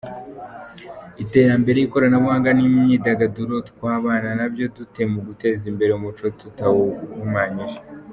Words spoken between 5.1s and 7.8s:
mu guteza imbere umuco tutawuhumanyije?.